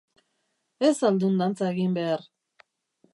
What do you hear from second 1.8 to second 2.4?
behar?